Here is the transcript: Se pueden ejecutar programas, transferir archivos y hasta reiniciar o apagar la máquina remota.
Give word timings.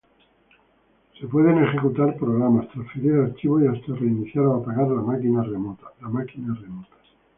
Se 1.19 1.27
pueden 1.27 1.63
ejecutar 1.63 2.17
programas, 2.17 2.67
transferir 2.69 3.13
archivos 3.19 3.61
y 3.61 3.67
hasta 3.67 3.93
reiniciar 3.93 4.45
o 4.45 4.55
apagar 4.55 4.87
la 4.87 5.03
máquina 5.03 5.43
remota. 5.43 5.93